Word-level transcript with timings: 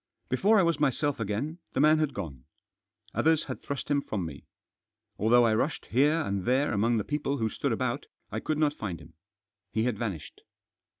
Before 0.29 0.59
I 0.59 0.63
was 0.63 0.79
myself 0.79 1.19
again, 1.19 1.59
the 1.73 1.79
man 1.79 1.99
had 1.99 2.15
gone. 2.15 2.45
Others 3.13 3.43
had 3.43 3.61
thrust 3.61 3.91
him 3.91 4.01
from 4.01 4.25
me. 4.25 4.45
Although 5.19 5.43
I 5.45 5.53
rushed 5.53 5.85
here 5.85 6.21
and 6.21 6.43
there 6.43 6.73
among 6.73 6.97
the 6.97 7.03
people 7.03 7.37
who 7.37 7.49
stood 7.51 7.71
about 7.71 8.07
I 8.31 8.39
could 8.39 8.57
not 8.57 8.73
find 8.73 8.99
him. 8.99 9.13
He 9.71 9.83
had 9.83 9.99
vanished. 9.99 10.41